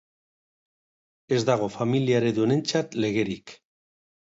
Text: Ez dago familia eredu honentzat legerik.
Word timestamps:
Ez 1.37 1.39
dago 1.51 1.69
familia 1.75 2.23
eredu 2.23 2.47
honentzat 2.47 3.01
legerik. 3.07 3.57